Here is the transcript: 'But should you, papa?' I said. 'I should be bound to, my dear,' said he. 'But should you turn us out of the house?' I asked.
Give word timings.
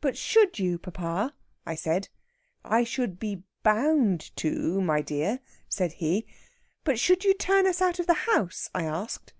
'But 0.00 0.16
should 0.16 0.58
you, 0.58 0.78
papa?' 0.78 1.34
I 1.66 1.74
said. 1.74 2.08
'I 2.64 2.84
should 2.84 3.18
be 3.18 3.42
bound 3.62 4.34
to, 4.36 4.80
my 4.80 5.02
dear,' 5.02 5.40
said 5.68 5.92
he. 5.92 6.24
'But 6.84 6.98
should 6.98 7.22
you 7.22 7.34
turn 7.34 7.66
us 7.66 7.82
out 7.82 7.98
of 7.98 8.06
the 8.06 8.14
house?' 8.32 8.70
I 8.74 8.84
asked. 8.84 9.34